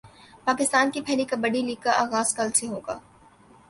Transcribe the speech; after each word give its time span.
پاکستان 0.47 0.91
کی 0.91 1.01
پہلی 1.07 1.25
کبڈی 1.31 1.61
لیگ 1.61 1.81
کا 1.83 2.03
غاز 2.11 2.33
کل 2.35 2.49
سے 2.55 2.67
ہوگا 2.67 2.99